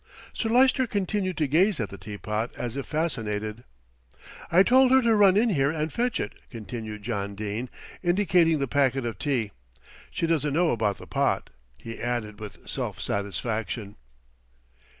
[0.33, 3.63] Sir Lyster continued to gaze at the teapot as if fascinated.
[4.51, 7.69] "I told her to run in here and fetch it," continued John Dene,
[8.01, 9.51] indicating the packet of tea.
[10.09, 13.95] "She doesn't know about the pot," he added with self satisfaction.